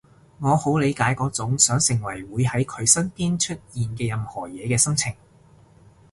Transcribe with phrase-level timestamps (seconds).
[0.39, 5.13] 我好理解嗰種想成為會喺佢身邊出現嘅任何嘢嘅心情